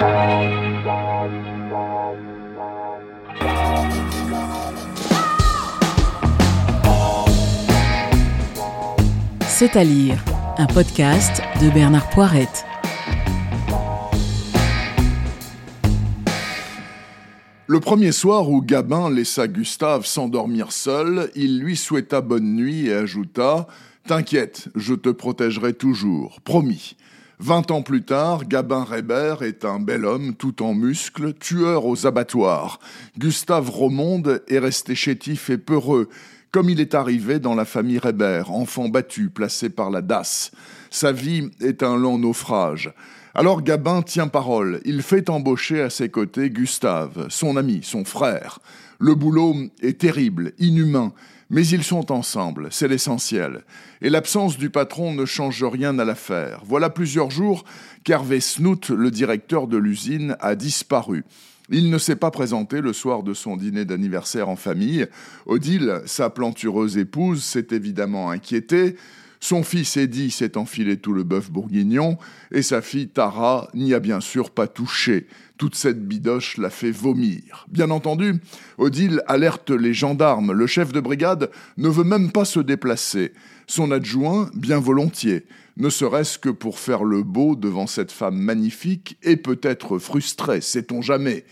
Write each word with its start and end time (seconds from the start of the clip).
C'est 0.00 0.06
à 9.76 9.84
lire, 9.84 10.24
un 10.56 10.66
podcast 10.66 11.42
de 11.60 11.68
Bernard 11.68 12.08
Poirette. 12.08 12.64
Le 17.66 17.78
premier 17.80 18.12
soir 18.12 18.48
où 18.48 18.62
Gabin 18.62 19.10
laissa 19.10 19.48
Gustave 19.48 20.06
s'endormir 20.06 20.72
seul, 20.72 21.30
il 21.34 21.58
lui 21.58 21.76
souhaita 21.76 22.22
bonne 22.22 22.56
nuit 22.56 22.86
et 22.86 22.94
ajouta 22.94 23.66
T'inquiète, 24.08 24.68
je 24.74 24.94
te 24.94 25.10
protégerai 25.10 25.74
toujours, 25.74 26.40
promis. 26.40 26.96
Vingt 27.42 27.70
ans 27.70 27.80
plus 27.80 28.02
tard, 28.02 28.46
Gabin 28.46 28.84
Rébert 28.84 29.42
est 29.42 29.64
un 29.64 29.80
bel 29.80 30.04
homme 30.04 30.34
tout 30.34 30.62
en 30.62 30.74
muscles, 30.74 31.32
tueur 31.32 31.86
aux 31.86 32.06
abattoirs. 32.06 32.80
Gustave 33.16 33.70
Romonde 33.70 34.42
est 34.46 34.58
resté 34.58 34.94
chétif 34.94 35.48
et 35.48 35.56
peureux, 35.56 36.10
comme 36.50 36.68
il 36.68 36.80
est 36.80 36.94
arrivé 36.94 37.38
dans 37.38 37.54
la 37.54 37.64
famille 37.64 37.98
Rébert, 37.98 38.50
enfant 38.50 38.90
battu, 38.90 39.30
placé 39.30 39.70
par 39.70 39.90
la 39.90 40.02
DAS. 40.02 40.50
Sa 40.90 41.12
vie 41.12 41.48
est 41.62 41.82
un 41.82 41.96
lent 41.96 42.18
naufrage. 42.18 42.92
Alors 43.34 43.62
Gabin 43.62 44.02
tient 44.02 44.28
parole. 44.28 44.82
Il 44.84 45.00
fait 45.00 45.30
embaucher 45.30 45.80
à 45.80 45.88
ses 45.88 46.10
côtés 46.10 46.50
Gustave, 46.50 47.28
son 47.30 47.56
ami, 47.56 47.80
son 47.82 48.04
frère. 48.04 48.58
Le 48.98 49.14
boulot 49.14 49.56
est 49.80 49.98
terrible, 49.98 50.52
inhumain, 50.58 51.14
mais 51.50 51.66
ils 51.66 51.82
sont 51.82 52.12
ensemble, 52.12 52.68
c'est 52.70 52.88
l'essentiel. 52.88 53.64
Et 54.00 54.08
l'absence 54.08 54.56
du 54.56 54.70
patron 54.70 55.12
ne 55.12 55.24
change 55.24 55.64
rien 55.64 55.98
à 55.98 56.04
l'affaire. 56.04 56.62
Voilà 56.64 56.88
plusieurs 56.90 57.30
jours 57.30 57.64
qu'Hervé 58.04 58.40
Snout, 58.40 58.88
le 58.90 59.10
directeur 59.10 59.66
de 59.66 59.76
l'usine, 59.76 60.36
a 60.40 60.54
disparu. 60.54 61.24
Il 61.68 61.90
ne 61.90 61.98
s'est 61.98 62.16
pas 62.16 62.30
présenté 62.30 62.80
le 62.80 62.92
soir 62.92 63.22
de 63.22 63.34
son 63.34 63.56
dîner 63.56 63.84
d'anniversaire 63.84 64.48
en 64.48 64.56
famille. 64.56 65.06
Odile, 65.46 66.02
sa 66.06 66.30
plantureuse 66.30 66.98
épouse, 66.98 67.44
s'est 67.44 67.68
évidemment 67.70 68.30
inquiétée. 68.30 68.96
Son 69.42 69.62
fils 69.62 69.96
Eddie 69.96 70.30
s'est 70.30 70.58
enfilé 70.58 70.98
tout 70.98 71.12
le 71.14 71.24
bœuf 71.24 71.50
bourguignon, 71.50 72.18
et 72.52 72.62
sa 72.62 72.82
fille 72.82 73.08
Tara 73.08 73.68
n'y 73.74 73.94
a 73.94 74.00
bien 74.00 74.20
sûr 74.20 74.50
pas 74.50 74.66
touché. 74.66 75.26
Toute 75.56 75.74
cette 75.74 76.06
bidoche 76.06 76.58
l'a 76.58 76.70
fait 76.70 76.90
vomir. 76.90 77.66
Bien 77.70 77.90
entendu, 77.90 78.34
Odile 78.78 79.22
alerte 79.26 79.70
les 79.70 79.94
gendarmes. 79.94 80.52
Le 80.52 80.66
chef 80.66 80.92
de 80.92 81.00
brigade 81.00 81.50
ne 81.78 81.88
veut 81.88 82.04
même 82.04 82.32
pas 82.32 82.44
se 82.44 82.60
déplacer. 82.60 83.32
Son 83.66 83.90
adjoint, 83.90 84.50
bien 84.54 84.78
volontiers 84.78 85.46
ne 85.80 85.88
serait-ce 85.88 86.38
que 86.38 86.50
pour 86.50 86.78
faire 86.78 87.04
le 87.04 87.22
beau 87.22 87.56
devant 87.56 87.86
cette 87.86 88.12
femme 88.12 88.36
magnifique 88.36 89.16
et 89.22 89.36
peut-être 89.36 89.98
frustrée, 89.98 90.60
sait-on 90.60 91.00
jamais. 91.00 91.44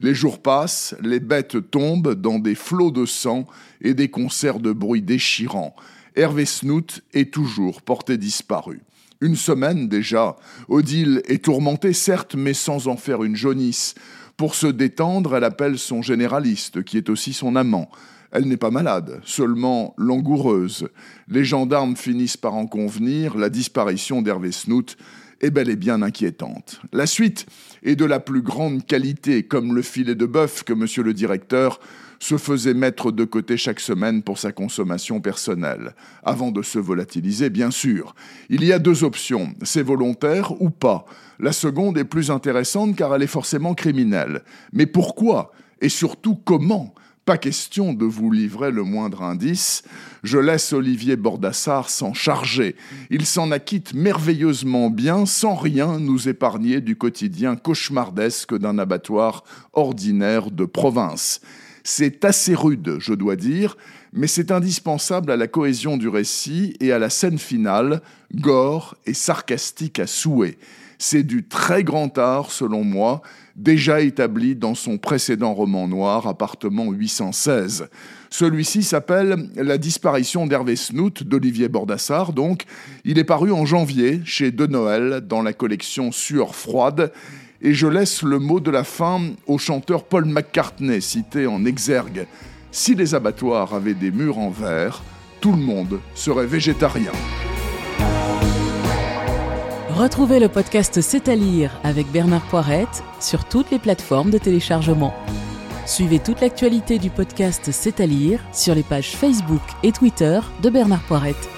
Les 0.00 0.14
jours 0.14 0.40
passent, 0.40 0.96
les 1.02 1.20
bêtes 1.20 1.70
tombent 1.70 2.14
dans 2.14 2.38
des 2.38 2.54
flots 2.54 2.90
de 2.90 3.04
sang 3.04 3.46
et 3.80 3.94
des 3.94 4.08
concerts 4.08 4.60
de 4.60 4.72
bruit 4.72 5.02
déchirants. 5.02 5.76
Hervé 6.16 6.44
Snout 6.44 7.02
est 7.12 7.32
toujours 7.32 7.82
porté 7.82 8.16
disparu. 8.16 8.82
Une 9.20 9.34
semaine 9.34 9.88
déjà, 9.88 10.36
Odile 10.68 11.22
est 11.26 11.44
tourmentée, 11.44 11.92
certes, 11.92 12.36
mais 12.36 12.54
sans 12.54 12.86
en 12.86 12.96
faire 12.96 13.24
une 13.24 13.34
jaunisse. 13.34 13.94
Pour 14.36 14.54
se 14.54 14.68
détendre, 14.68 15.34
elle 15.34 15.44
appelle 15.44 15.78
son 15.78 16.02
généraliste, 16.02 16.84
qui 16.84 16.98
est 16.98 17.08
aussi 17.08 17.32
son 17.32 17.56
amant. 17.56 17.90
Elle 18.30 18.46
n'est 18.46 18.56
pas 18.56 18.70
malade, 18.70 19.20
seulement 19.24 19.94
langoureuse. 19.98 20.88
Les 21.28 21.44
gendarmes 21.44 21.96
finissent 21.96 22.36
par 22.36 22.54
en 22.54 22.66
convenir, 22.66 23.36
la 23.36 23.48
disparition 23.48 24.22
d'Hervé 24.22 24.52
Snout 24.52 24.96
est 25.40 25.50
bel 25.50 25.68
et 25.68 25.76
bien 25.76 26.00
inquiétante. 26.02 26.80
La 26.92 27.06
suite 27.06 27.46
est 27.82 27.96
de 27.96 28.04
la 28.04 28.20
plus 28.20 28.42
grande 28.42 28.86
qualité, 28.86 29.42
comme 29.42 29.74
le 29.74 29.82
filet 29.82 30.14
de 30.14 30.26
bœuf 30.26 30.62
que 30.62 30.72
monsieur 30.72 31.02
le 31.02 31.12
directeur 31.12 31.80
se 32.24 32.38
faisait 32.38 32.72
mettre 32.72 33.12
de 33.12 33.24
côté 33.24 33.58
chaque 33.58 33.80
semaine 33.80 34.22
pour 34.22 34.38
sa 34.38 34.50
consommation 34.50 35.20
personnelle, 35.20 35.94
avant 36.22 36.52
de 36.52 36.62
se 36.62 36.78
volatiliser, 36.78 37.50
bien 37.50 37.70
sûr. 37.70 38.14
Il 38.48 38.64
y 38.64 38.72
a 38.72 38.78
deux 38.78 39.04
options, 39.04 39.52
c'est 39.62 39.82
volontaire 39.82 40.58
ou 40.62 40.70
pas. 40.70 41.04
La 41.38 41.52
seconde 41.52 41.98
est 41.98 42.04
plus 42.04 42.30
intéressante 42.30 42.96
car 42.96 43.14
elle 43.14 43.22
est 43.22 43.26
forcément 43.26 43.74
criminelle. 43.74 44.42
Mais 44.72 44.86
pourquoi 44.86 45.52
Et 45.82 45.90
surtout 45.90 46.34
comment? 46.34 46.94
Pas 47.26 47.36
question 47.36 47.92
de 47.92 48.06
vous 48.06 48.30
livrer 48.30 48.70
le 48.70 48.84
moindre 48.84 49.20
indice. 49.20 49.82
Je 50.22 50.38
laisse 50.38 50.72
Olivier 50.72 51.16
Bordassar 51.16 51.90
s'en 51.90 52.14
charger. 52.14 52.74
Il 53.10 53.26
s'en 53.26 53.50
acquitte 53.50 53.92
merveilleusement 53.92 54.88
bien, 54.88 55.26
sans 55.26 55.56
rien 55.56 55.98
nous 56.00 56.26
épargner 56.26 56.80
du 56.80 56.96
quotidien 56.96 57.54
cauchemardesque 57.54 58.56
d'un 58.56 58.78
abattoir 58.78 59.44
ordinaire 59.74 60.50
de 60.50 60.64
province. 60.64 61.42
C'est 61.86 62.24
assez 62.24 62.54
rude, 62.54 62.96
je 62.98 63.12
dois 63.12 63.36
dire, 63.36 63.76
mais 64.14 64.26
c'est 64.26 64.50
indispensable 64.50 65.30
à 65.30 65.36
la 65.36 65.46
cohésion 65.46 65.98
du 65.98 66.08
récit 66.08 66.74
et 66.80 66.92
à 66.92 66.98
la 66.98 67.10
scène 67.10 67.38
finale, 67.38 68.00
gore 68.34 68.96
et 69.04 69.12
sarcastique 69.12 69.98
à 69.98 70.06
souhait. 70.06 70.56
C'est 70.98 71.24
du 71.24 71.46
très 71.46 71.84
grand 71.84 72.16
art, 72.16 72.50
selon 72.50 72.84
moi, 72.84 73.20
déjà 73.54 74.00
établi 74.00 74.56
dans 74.56 74.74
son 74.74 74.96
précédent 74.96 75.52
roman 75.52 75.86
noir, 75.86 76.26
Appartement 76.26 76.90
816. 76.90 77.88
Celui-ci 78.30 78.82
s'appelle 78.82 79.50
La 79.56 79.76
disparition 79.76 80.46
d'Hervé 80.46 80.76
Snout 80.76 81.22
d'Olivier 81.22 81.68
Bordassar, 81.68 82.32
donc. 82.32 82.62
Il 83.04 83.18
est 83.18 83.24
paru 83.24 83.52
en 83.52 83.66
janvier 83.66 84.22
chez 84.24 84.50
De 84.52 84.66
Noël 84.66 85.20
dans 85.28 85.42
la 85.42 85.52
collection 85.52 86.12
Sueur 86.12 86.54
froide. 86.54 87.12
Et 87.62 87.72
je 87.72 87.86
laisse 87.86 88.22
le 88.22 88.38
mot 88.38 88.60
de 88.60 88.70
la 88.70 88.84
fin 88.84 89.20
au 89.46 89.58
chanteur 89.58 90.04
Paul 90.04 90.24
McCartney, 90.24 91.00
cité 91.00 91.46
en 91.46 91.64
exergue. 91.64 92.26
Si 92.70 92.94
les 92.94 93.14
abattoirs 93.14 93.72
avaient 93.74 93.94
des 93.94 94.10
murs 94.10 94.38
en 94.38 94.50
verre, 94.50 95.02
tout 95.40 95.52
le 95.52 95.58
monde 95.58 96.00
serait 96.14 96.46
végétarien. 96.46 97.12
Retrouvez 99.90 100.40
le 100.40 100.48
podcast 100.48 101.00
C'est 101.00 101.28
à 101.28 101.36
lire 101.36 101.78
avec 101.84 102.10
Bernard 102.10 102.44
Poirette 102.48 103.04
sur 103.20 103.44
toutes 103.44 103.70
les 103.70 103.78
plateformes 103.78 104.30
de 104.30 104.38
téléchargement. 104.38 105.14
Suivez 105.86 106.18
toute 106.18 106.40
l'actualité 106.40 106.98
du 106.98 107.10
podcast 107.10 107.70
C'est 107.70 108.00
à 108.00 108.06
lire 108.06 108.40
sur 108.52 108.74
les 108.74 108.82
pages 108.82 109.14
Facebook 109.14 109.62
et 109.84 109.92
Twitter 109.92 110.40
de 110.62 110.70
Bernard 110.70 111.02
Poirette. 111.02 111.48